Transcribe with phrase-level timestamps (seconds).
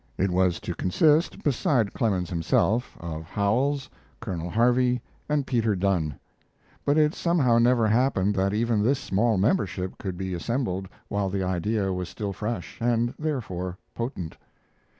[0.17, 3.87] It was to consist, beside Clemens himself, of Howells,
[4.19, 6.15] Colonel Harvey, and Peter Dunne;
[6.83, 11.43] but it somehow never happened that even this small membership could be assembled while the
[11.43, 14.37] idea was still fresh, and therefore potent.